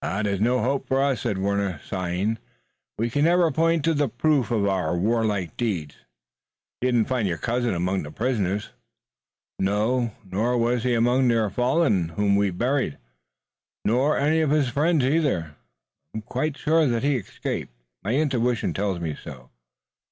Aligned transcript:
"There's 0.00 0.40
no 0.40 0.60
hope 0.60 0.86
for 0.86 1.02
us," 1.02 1.22
said 1.22 1.38
Warner, 1.38 1.80
sighing. 1.84 2.38
"We 2.96 3.10
can 3.10 3.24
never 3.24 3.50
point 3.50 3.84
to 3.84 3.94
the 3.94 4.08
proof 4.08 4.52
of 4.52 4.64
our 4.68 4.96
warlike 4.96 5.56
deeds. 5.56 5.96
You 6.80 6.86
didn't 6.92 7.08
find 7.08 7.26
your 7.26 7.38
cousin 7.38 7.74
among 7.74 8.04
the 8.04 8.12
prisoners?" 8.12 8.68
"No, 9.58 10.14
nor 10.24 10.56
was 10.56 10.84
he 10.84 10.94
among 10.94 11.26
their 11.26 11.50
fallen 11.50 12.10
whom 12.10 12.36
we 12.36 12.50
buried. 12.52 12.96
Nor 13.84 14.16
any 14.16 14.40
of 14.40 14.50
his 14.50 14.68
friends 14.68 15.04
either. 15.04 15.56
I'm 16.14 16.22
quite 16.22 16.56
sure 16.56 16.86
that 16.86 17.02
he 17.02 17.16
escaped. 17.16 17.72
My 18.04 18.14
intuition 18.14 18.72
tells 18.72 19.00
me 19.00 19.16
so." 19.20 19.50